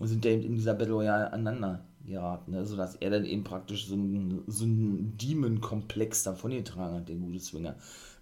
[0.08, 2.66] sind ja eben in dieser Battle Royale aneinander geraten, ne?
[2.66, 7.76] sodass er dann eben praktisch so ein, so Demon-Komplex davon getragen hat, den gute Swinger.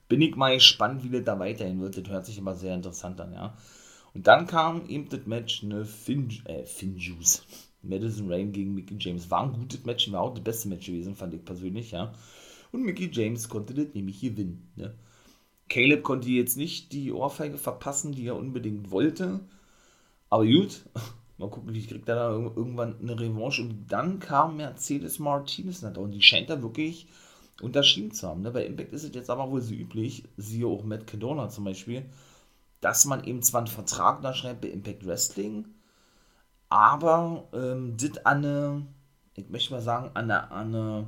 [0.10, 1.98] Bin ich mal gespannt, wie das da weiterhin wird.
[1.98, 3.58] Das hört sich immer sehr interessant an, ja.
[4.14, 7.44] Und dann kam eben das Match, ne, Finn, äh, Finn Juice.
[7.84, 9.30] Madison Rain gegen Mickey James.
[9.30, 12.14] War ein gutes Match, war auch das beste Match gewesen, fand ich persönlich, ja.
[12.72, 14.94] Und Mickey James konnte das nämlich gewinnen, ne.
[15.70, 19.42] Caleb konnte jetzt nicht die Ohrfeige verpassen, die er unbedingt wollte.
[20.30, 20.86] Aber gut,
[21.38, 23.62] mal gucken, wie kriegt er da irgendwann eine Revanche.
[23.62, 27.08] Und dann kam Mercedes Martinez nach und die scheint da wirklich
[27.62, 28.42] unterschieden zu haben.
[28.42, 28.52] Ne?
[28.52, 32.06] Bei Impact ist es jetzt aber wohl so üblich, siehe auch Matt Cadona zum Beispiel,
[32.82, 35.66] dass man eben zwar einen Vertrag da schreibt bei Impact Wrestling,
[36.70, 38.88] aber ähm, das an eine,
[39.36, 41.08] ich möchte mal sagen, an eine, an eine,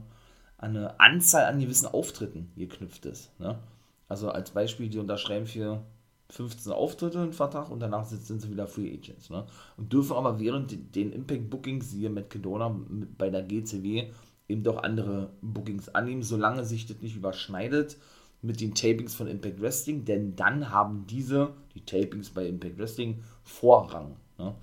[0.58, 3.38] an eine Anzahl an gewissen Auftritten geknüpft ist.
[3.40, 3.60] Ne?
[4.08, 5.84] Also als Beispiel, die unterschreiben für
[6.30, 9.30] 15 Auftritte einen Vertrag und danach sind sie wieder Free Agents.
[9.30, 9.46] Ne?
[9.78, 12.76] Und dürfen aber während den Impact Bookings, siehe Matt Kedona
[13.18, 14.12] bei der GCW,
[14.48, 17.98] eben doch andere Bookings annehmen, solange sich das nicht überschneidet
[18.42, 23.24] mit den Tapings von Impact Wrestling, denn dann haben diese, die Tapings bei Impact Wrestling,
[23.44, 24.16] Vorrang.
[24.38, 24.56] Ne?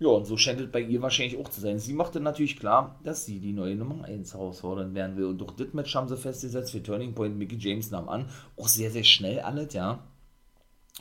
[0.00, 1.78] Ja, und so scheint es bei ihr wahrscheinlich auch zu sein.
[1.78, 5.26] Sie machte natürlich klar, dass sie die neue Nummer 1 herausfordern werden will.
[5.26, 7.36] Und durch das Match haben sie festgesetzt für Turning Point.
[7.36, 8.24] Mickey James nahm an.
[8.56, 10.02] Auch sehr, sehr schnell alles, ja.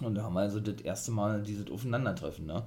[0.02, 2.66] Und da haben wir also das erste Mal dieses Aufeinandertreffen, ne?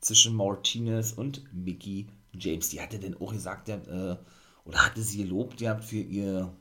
[0.00, 2.68] Zwischen Martinez und Mickey James.
[2.68, 4.16] Die hatte denn auch gesagt, der, äh,
[4.64, 6.52] oder hatte sie gelobt gehabt für ihr,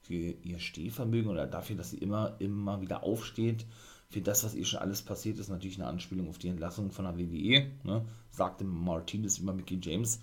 [0.00, 3.66] für ihr Stehvermögen oder dafür, dass sie immer, immer wieder aufsteht.
[4.08, 7.04] Für das, was ihr schon alles passiert ist, natürlich eine Anspielung auf die Entlassung von
[7.04, 8.04] der WWE, ne?
[8.30, 10.20] sagte Martinez über Mickey James.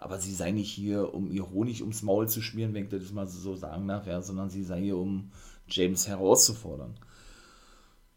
[0.00, 3.12] Aber sie sei nicht hier, um ihr Honig ums Maul zu schmieren, wenn ich das
[3.12, 5.30] mal so sagen darf, ja, sondern sie sei hier, um
[5.68, 6.94] James herauszufordern.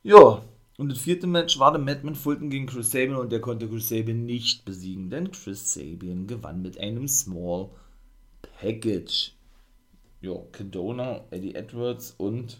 [0.03, 0.43] Ja,
[0.77, 3.87] und das vierte Match war der Madman Fulton gegen Chris Sabian und der konnte Chris
[3.87, 7.69] Sabian nicht besiegen, denn Chris Sabian gewann mit einem Small
[8.59, 9.31] Package.
[10.19, 12.59] Ja, Kedona, Eddie Edwards und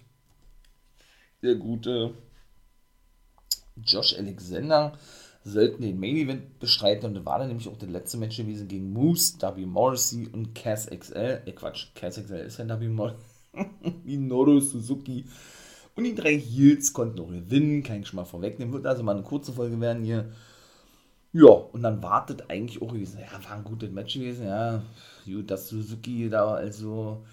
[1.42, 2.14] der gute
[3.76, 4.98] Josh Alexander
[5.44, 8.94] sollten den Main Event bestreiten und war dann nämlich auch das letzte Match gewesen gegen
[8.94, 9.66] Moose, W.
[9.66, 11.42] Morrissey und Cass XL.
[11.46, 12.88] Äh, Quatsch, Cass XL ist ja W.
[12.88, 13.20] Morrissey.
[14.06, 15.26] Minoru Suzuki
[15.96, 18.74] und die drei Heels konnten auch gewinnen, kann ich schon mal vorwegnehmen.
[18.74, 20.32] Wird also mal eine kurze Folge werden hier.
[21.34, 23.20] Ja, und dann wartet eigentlich auch gewesen.
[23.20, 24.46] Ja, war ein gutes Match gewesen.
[24.48, 24.84] Ja,
[25.26, 27.24] gut, dass Suzuki da also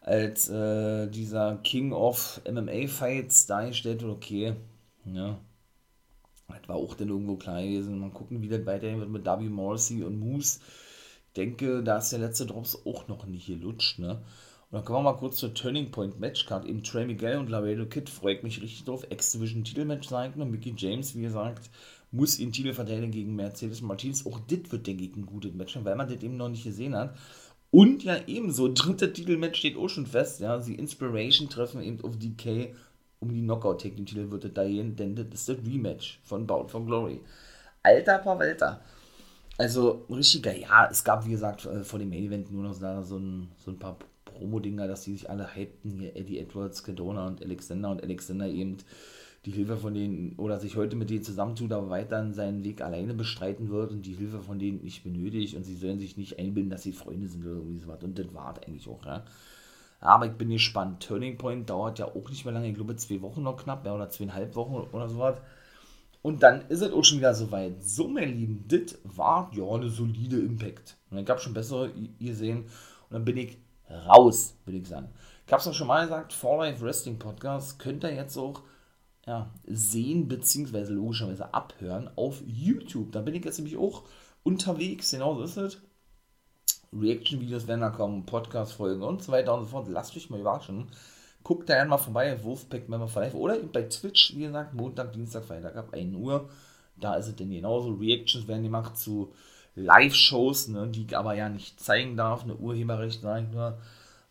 [0.00, 4.54] als äh, dieser King of MMA Fights dargestellt wird, okay.
[5.04, 5.38] Ja.
[6.48, 7.98] Das war auch dann irgendwo klar gewesen.
[7.98, 9.48] Mal gucken, wie das weiterhin wird mit W.
[9.48, 10.60] Morrissey und Moose.
[11.28, 14.22] Ich denke, da ist der letzte Drops auch noch nicht gelutscht, ne?
[14.70, 16.66] Und dann kommen wir mal kurz zur Turning Point Matchcard.
[16.66, 19.06] Eben Trey Miguel und Laredo Kid freut mich richtig drauf.
[19.08, 20.32] X-Division Titelmatch sein.
[20.34, 21.70] Und Mickey James, wie gesagt,
[22.10, 24.26] muss ihren Titel verteidigen gegen Mercedes Martinez.
[24.26, 26.94] Auch das wird, denke ich, ein gutes Match, weil man das eben noch nicht gesehen
[26.94, 27.16] hat.
[27.70, 30.40] Und ja, ebenso, dritter Titelmatch steht auch schon fest.
[30.40, 32.74] Ja, die Inspiration treffen eben auf DK
[33.20, 36.46] um die knockout take titel wird es da gehen, denn das ist das Rematch von
[36.46, 37.20] Bound for Glory.
[37.82, 38.80] Alter Pavelta.
[39.56, 43.16] Also, richtiger, ja, es gab, wie gesagt, äh, vor dem Main Event nur noch so
[43.16, 43.98] ein, so ein paar
[44.38, 48.78] Promo-Dinger, dass die sich alle hypten, hier Eddie Edwards, Kedona und Alexander und Alexander eben
[49.44, 53.14] die Hilfe von denen oder sich heute mit denen zusammentut, aber weiter seinen Weg alleine
[53.14, 56.70] bestreiten wird und die Hilfe von denen nicht benötigt und sie sollen sich nicht einbilden,
[56.70, 58.02] dass sie Freunde sind oder irgendwie sowas.
[58.02, 59.24] Und das war eigentlich auch, ja.
[60.00, 61.02] Aber ich bin gespannt.
[61.02, 63.94] Turning Point dauert ja auch nicht mehr lange, ich glaube zwei Wochen noch knapp, ja,
[63.94, 65.38] oder zweieinhalb Wochen oder sowas.
[66.22, 67.82] Und dann ist es auch schon wieder soweit.
[67.82, 70.96] So, meine Lieben, das war ja eine solide Impact.
[71.10, 72.64] Und dann gab es schon bessere, ihr sehen.
[73.08, 73.56] Und dann bin ich
[73.90, 75.08] raus, würde ich sagen.
[75.46, 78.62] Ich habe es auch schon mal gesagt, For Life Wrestling Podcast könnt ihr jetzt auch
[79.26, 83.12] ja, sehen, beziehungsweise logischerweise abhören auf YouTube.
[83.12, 84.04] Da bin ich jetzt nämlich auch
[84.42, 85.82] unterwegs, genau so ist es.
[86.92, 89.88] Reaction-Videos werden da kommen, Podcast-Folgen und so weiter und so fort.
[89.88, 90.88] Lasst euch mal überraschen.
[91.44, 95.12] Guckt da gerne mal vorbei, Wolfpack Member for Life oder bei Twitch, wie gesagt, Montag,
[95.12, 96.48] Dienstag, Freitag ab 1 Uhr.
[96.96, 97.92] Da ist es denn genauso.
[97.92, 99.32] Reactions werden gemacht zu
[99.78, 103.78] Live-Shows, ne, die ich aber ja nicht zeigen darf, eine Urheberrecht sage ich nur.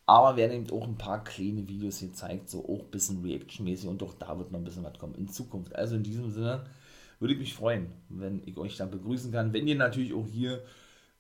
[0.06, 3.90] Aber werden eben auch ein paar kleine Videos hier zeigt, so auch ein bisschen Reaction-mäßig
[3.90, 5.76] und auch da wird noch ein bisschen was kommen in Zukunft.
[5.76, 6.66] Also in diesem Sinne
[7.20, 9.52] würde ich mich freuen, wenn ich euch da begrüßen kann.
[9.52, 10.62] Wenn ihr natürlich auch hier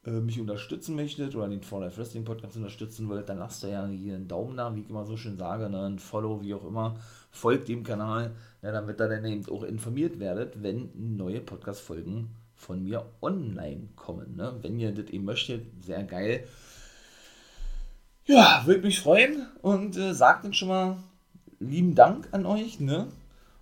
[0.06, 3.72] äh, mich unterstützen möchtet oder den For Life Wrestling Podcast unterstützen wollt, dann lasst ihr
[3.72, 6.54] ja hier einen Daumen da, wie ich immer so schön sage, ne, ein Follow, wie
[6.54, 6.96] auch immer.
[7.32, 8.32] Folgt dem Kanal,
[8.62, 14.36] ja, damit ihr dann eben auch informiert werdet, wenn neue Podcast-Folgen von mir online kommen.
[14.36, 14.56] Ne?
[14.62, 16.46] Wenn ihr das eben möchtet, sehr geil.
[18.26, 20.98] Ja, würde mich freuen und äh, sagt dann schon mal
[21.60, 22.80] lieben Dank an euch.
[22.80, 23.08] Ne?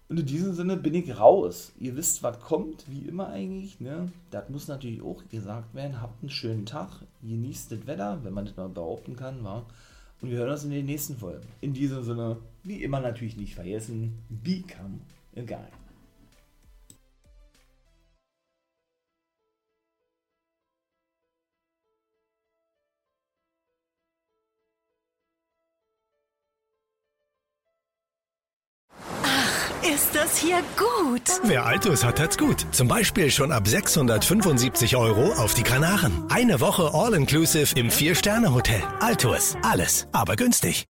[0.07, 1.71] Und in diesem Sinne bin ich raus.
[1.79, 3.79] Ihr wisst, was kommt, wie immer eigentlich.
[3.79, 4.11] Ne?
[4.31, 6.01] Das muss natürlich auch gesagt werden.
[6.01, 6.89] Habt einen schönen Tag,
[7.21, 9.43] genießt das Wetter, wenn man das mal behaupten kann.
[9.43, 9.65] Wa?
[10.21, 11.47] Und wir hören uns in den nächsten Folgen.
[11.61, 14.99] In diesem Sinne, wie immer natürlich nicht vergessen, become
[15.35, 15.84] a guy.
[29.93, 31.21] Ist das hier gut.
[31.43, 32.65] Wer Altus hat, hat's gut.
[32.71, 36.25] Zum Beispiel schon ab 675 Euro auf die Kanaren.
[36.29, 38.81] Eine Woche All-Inclusive im Vier-Sterne-Hotel.
[38.99, 39.55] Altus.
[39.61, 40.85] Alles, aber günstig.